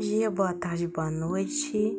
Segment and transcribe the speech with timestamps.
[0.00, 1.94] dia, boa tarde, boa noite.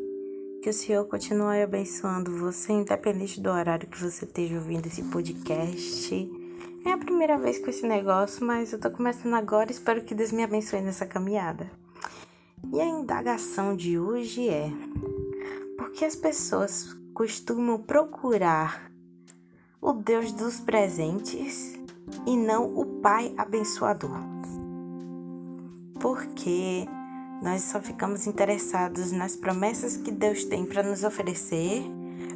[0.63, 6.31] Que o Senhor continue abençoando você, independente do horário que você esteja ouvindo esse podcast.
[6.83, 10.15] É a primeira vez com esse negócio, mas eu tô começando agora e espero que
[10.15, 11.69] Deus me abençoe nessa caminhada.
[12.73, 14.71] E a indagação de hoje é:
[15.77, 18.91] por que as pessoas costumam procurar
[19.79, 21.79] o Deus dos presentes
[22.25, 24.17] e não o Pai abençoador?
[25.99, 26.87] Porque
[27.41, 31.83] nós só ficamos interessados nas promessas que Deus tem para nos oferecer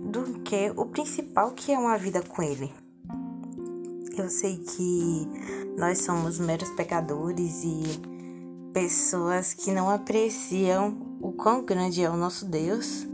[0.02, 2.74] do que o principal que é uma vida com Ele.
[4.18, 5.28] Eu sei que
[5.78, 7.84] nós somos meros pecadores e
[8.74, 13.06] pessoas que não apreciam o quão grande é o nosso Deus,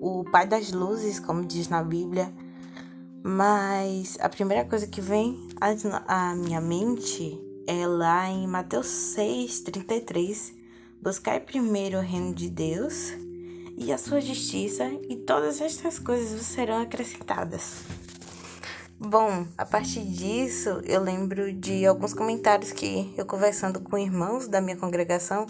[0.00, 2.30] o Pai das luzes, como diz na Bíblia.
[3.22, 5.48] Mas a primeira coisa que vem
[6.06, 10.63] à minha mente é lá em Mateus 6, 33
[11.04, 13.12] Buscai primeiro o reino de Deus
[13.76, 17.82] e a sua justiça, e todas estas coisas vos serão acrescentadas.
[18.98, 24.62] Bom, a partir disso, eu lembro de alguns comentários que eu conversando com irmãos da
[24.62, 25.44] minha congregação,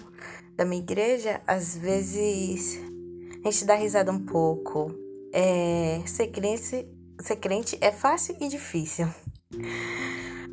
[0.57, 2.81] da minha igreja, às vezes
[3.45, 4.93] a gente dá risada um pouco.
[5.33, 6.85] É, ser, crente,
[7.21, 9.07] ser crente é fácil e difícil.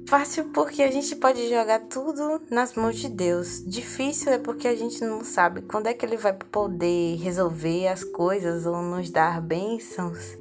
[0.08, 3.64] Fácil porque a gente pode jogar tudo nas mãos de Deus.
[3.66, 8.04] Difícil é porque a gente não sabe quando é que Ele vai poder resolver as
[8.04, 10.38] coisas ou nos dar bênçãos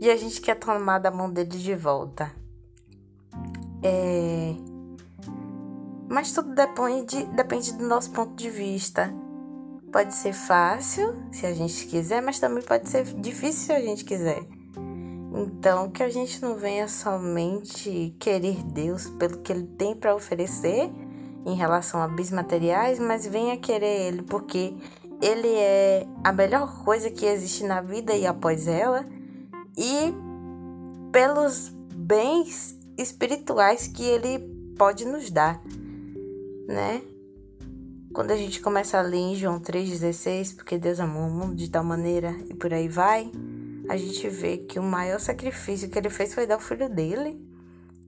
[0.00, 2.32] e a gente quer tomar da mão dele de volta.
[3.82, 4.54] É...
[6.08, 9.14] Mas tudo depende, depende do nosso ponto de vista.
[9.92, 14.04] Pode ser fácil se a gente quiser, mas também pode ser difícil se a gente
[14.04, 14.42] quiser.
[15.34, 20.90] Então, que a gente não venha somente querer Deus pelo que Ele tem para oferecer
[21.46, 24.74] em relação a bens materiais, mas venha querer Ele porque
[25.22, 29.06] Ele é a melhor coisa que existe na vida e após ela,
[29.76, 30.12] e
[31.10, 34.38] pelos bens espirituais que Ele
[34.76, 35.62] pode nos dar,
[36.68, 37.00] né?
[38.12, 41.70] Quando a gente começa a ler em João 3,16, porque Deus amou o mundo de
[41.70, 43.32] tal maneira e por aí vai
[43.88, 47.40] a gente vê que o maior sacrifício que ele fez foi dar o filho dele,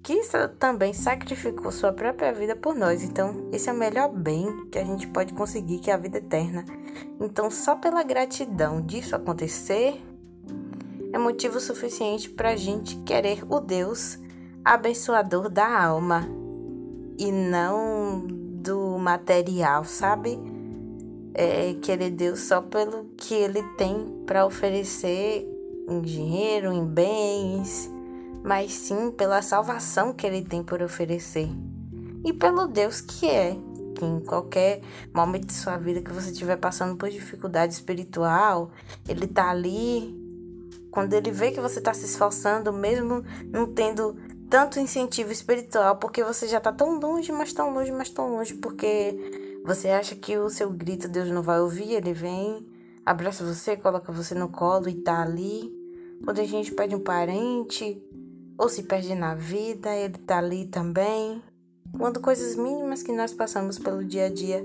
[0.02, 0.20] que
[0.58, 3.02] também sacrificou sua própria vida por nós.
[3.02, 6.18] Então, esse é o melhor bem que a gente pode conseguir, que é a vida
[6.18, 6.64] eterna.
[7.20, 10.00] Então, só pela gratidão disso acontecer,
[11.12, 14.18] é motivo suficiente para a gente querer o Deus
[14.64, 16.28] abençoador da alma
[17.18, 20.38] e não do material, sabe?
[21.32, 25.53] É querer Deus só pelo que ele tem para oferecer
[25.89, 27.91] em dinheiro, em bens,
[28.43, 31.49] mas sim pela salvação que ele tem por oferecer
[32.25, 33.56] e pelo Deus que é.
[33.95, 34.81] Que em qualquer
[35.12, 38.71] momento de sua vida que você estiver passando por dificuldade espiritual,
[39.09, 40.21] ele tá ali.
[40.91, 43.22] Quando ele vê que você está se esforçando, mesmo
[43.53, 44.16] não tendo
[44.51, 48.55] tanto incentivo espiritual, porque você já está tão longe, mas tão longe, mas tão longe,
[48.55, 52.66] porque você acha que o seu grito Deus não vai ouvir, ele vem
[53.04, 55.72] abraça você, coloca você no colo e tá ali.
[56.25, 58.03] Quando a gente perde um parente
[58.56, 61.42] ou se perde na vida, ele tá ali também.
[61.97, 64.65] Quando coisas mínimas que nós passamos pelo dia a dia,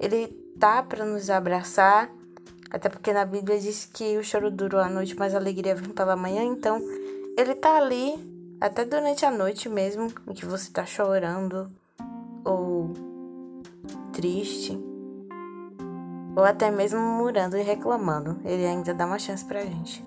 [0.00, 0.28] ele
[0.58, 2.10] tá para nos abraçar.
[2.70, 5.90] Até porque na Bíblia diz que o choro durou a noite, mas a alegria vem
[5.90, 6.44] pela manhã.
[6.44, 6.80] Então,
[7.36, 8.14] ele tá ali
[8.60, 11.70] até durante a noite mesmo, em que você tá chorando
[12.44, 12.92] ou
[14.12, 14.78] triste
[16.38, 20.06] ou até mesmo murmurando e reclamando, ele ainda dá uma chance pra gente.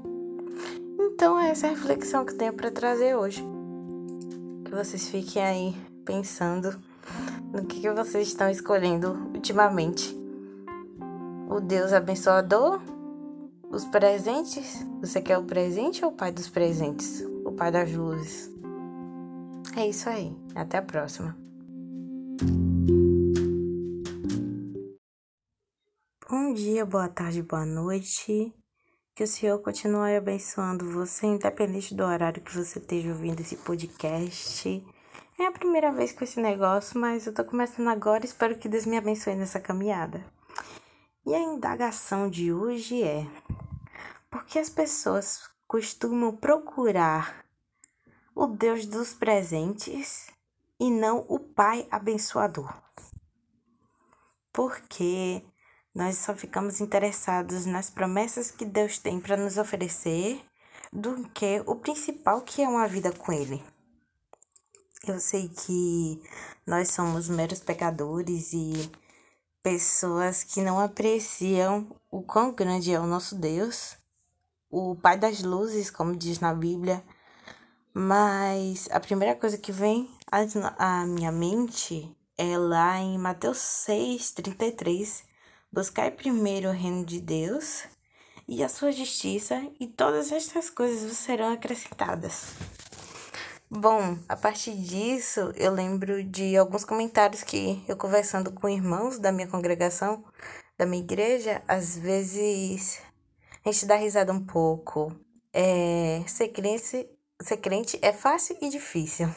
[0.98, 3.44] Então, é essa reflexão que tenho para trazer hoje.
[4.64, 5.76] Que vocês fiquem aí
[6.06, 6.74] pensando
[7.52, 10.18] no que, que vocês estão escolhendo ultimamente.
[11.50, 12.80] O Deus abençoador?
[13.70, 14.88] Os presentes?
[15.02, 17.28] Você quer o presente ou o pai dos presentes?
[17.44, 18.50] O pai das luzes?
[19.76, 20.34] É isso aí.
[20.56, 21.41] Até a próxima.
[26.82, 28.52] Dia, boa tarde, boa noite.
[29.14, 34.84] Que o Senhor continue abençoando você, independente do horário que você esteja ouvindo esse podcast.
[35.40, 38.68] É a primeira vez com esse negócio, mas eu tô começando agora e espero que
[38.68, 40.26] Deus me abençoe nessa caminhada.
[41.24, 43.28] E a indagação de hoje é:
[44.32, 47.46] por que as pessoas costumam procurar
[48.34, 50.32] o Deus dos presentes
[50.80, 52.74] e não o Pai abençoador?
[54.52, 55.46] Porque
[55.94, 60.42] nós só ficamos interessados nas promessas que Deus tem para nos oferecer
[60.92, 63.64] do que o principal que é uma vida com Ele.
[65.06, 66.22] Eu sei que
[66.66, 68.92] nós somos meros pecadores e
[69.64, 73.98] pessoas que não apreciam o quão grande é o nosso Deus,
[74.70, 77.04] o Pai das luzes, como diz na Bíblia.
[77.94, 80.10] Mas a primeira coisa que vem
[80.78, 85.31] à minha mente é lá em Mateus 6, 33.
[85.74, 87.86] Buscai primeiro o reino de Deus
[88.46, 92.48] e a sua justiça, e todas estas coisas serão acrescentadas.
[93.70, 99.32] Bom, a partir disso, eu lembro de alguns comentários que eu conversando com irmãos da
[99.32, 100.26] minha congregação,
[100.78, 103.00] da minha igreja, às vezes
[103.64, 105.16] a gente dá risada um pouco.
[105.54, 107.08] É, ser, crente,
[107.42, 109.34] ser crente é fácil e difícil.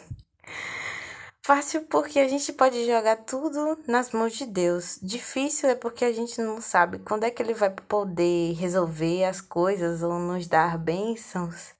[1.46, 4.98] Fácil porque a gente pode jogar tudo nas mãos de Deus.
[5.02, 9.42] Difícil é porque a gente não sabe quando é que Ele vai poder resolver as
[9.42, 11.74] coisas ou nos dar bênçãos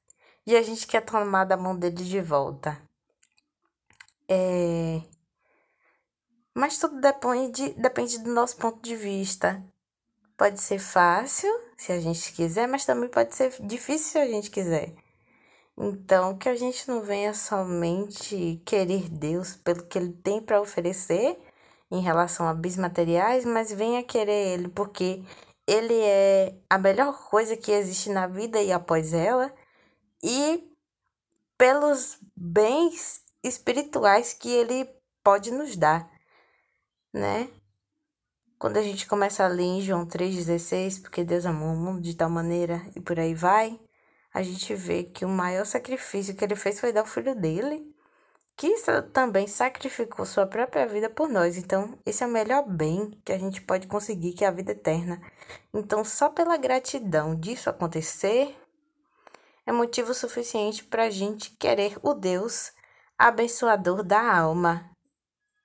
[0.47, 2.79] e a gente quer tomar da mão dele de volta.
[4.29, 5.01] É...
[6.55, 9.65] Mas tudo depende, depende do nosso ponto de vista.
[10.37, 14.51] Pode ser fácil, se a gente quiser, mas também pode ser difícil se a gente
[14.51, 14.95] quiser.
[15.77, 21.39] Então, que a gente não venha somente querer Deus pelo que Ele tem para oferecer
[21.91, 25.23] em relação a bens materiais, mas venha querer Ele porque
[25.67, 29.53] Ele é a melhor coisa que existe na vida e após ela
[30.23, 30.71] e
[31.59, 34.89] pelos bens espirituais que ele
[35.23, 36.11] pode nos dar,
[37.13, 37.49] né?
[38.59, 42.15] Quando a gente começa a ler em João 3,16, porque Deus amou o mundo de
[42.15, 43.79] tal maneira e por aí vai,
[44.35, 47.89] a gente vê que o maior sacrifício que ele fez foi dar o filho dele,
[48.57, 48.75] que
[49.13, 51.57] também sacrificou sua própria vida por nós.
[51.57, 54.73] Então, esse é o melhor bem que a gente pode conseguir, que é a vida
[54.73, 55.23] eterna.
[55.73, 58.57] Então, só pela gratidão disso acontecer,
[59.65, 62.73] é motivo suficiente para a gente querer o Deus
[63.17, 64.91] abençoador da alma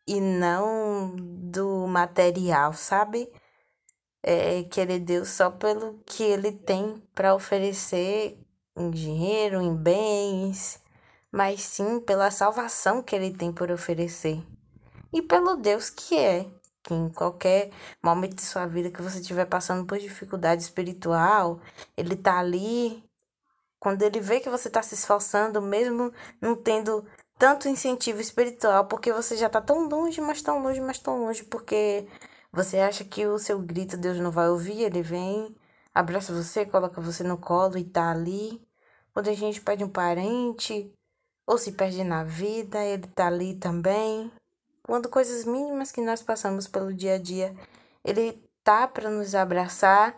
[0.08, 3.32] e não do material, sabe?
[4.22, 8.38] É querer Deus só pelo que ele tem para oferecer
[8.80, 10.82] em dinheiro, em bens,
[11.32, 14.42] mas sim pela salvação que ele tem por oferecer
[15.14, 16.48] e pelo Deus que é.
[16.82, 17.72] Que em qualquer
[18.02, 21.60] momento de sua vida que você estiver passando por dificuldade espiritual,
[21.98, 23.04] ele tá ali
[23.80, 26.12] quando ele vê que você está se esforçando, mesmo
[26.42, 27.06] não tendo
[27.38, 31.44] tanto incentivo espiritual, porque você já está tão longe, mas tão longe, mas tão longe,
[31.44, 32.06] porque
[32.52, 35.56] você acha que o seu grito Deus não vai ouvir, ele vem,
[35.94, 38.62] abraça você, coloca você no colo e tá ali.
[39.20, 40.90] Quando a gente pede um parente,
[41.46, 44.32] ou se perde na vida, ele tá ali também.
[44.82, 47.54] Quando coisas mínimas que nós passamos pelo dia a dia,
[48.02, 50.18] ele tá para nos abraçar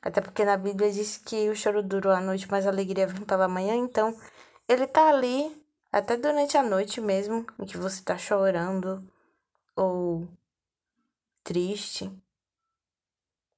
[0.00, 3.24] até porque na Bíblia diz que o choro durou a noite, mas a alegria vem
[3.24, 3.74] pela manhã.
[3.74, 4.16] Então,
[4.68, 5.60] ele tá ali
[5.90, 9.02] até durante a noite mesmo, em que você tá chorando
[9.74, 10.28] ou
[11.42, 12.08] triste,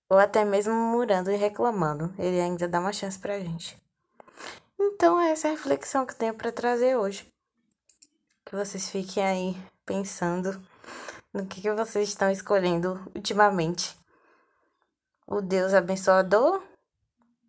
[0.08, 2.10] ou até mesmo murmurando e reclamando.
[2.18, 3.86] Ele ainda dá uma chance pra gente.
[4.78, 7.28] Então, é essa reflexão que eu tenho para trazer hoje.
[8.44, 10.62] Que vocês fiquem aí pensando
[11.32, 13.98] no que, que vocês estão escolhendo ultimamente
[15.26, 16.62] o Deus abençoador,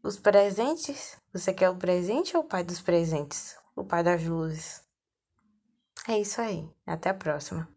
[0.04, 1.18] os presentes.
[1.32, 3.56] Você quer o presente ou o pai dos presentes?
[3.76, 4.84] O pai das luzes.
[6.08, 6.70] É isso aí.
[6.86, 7.70] Até a próxima.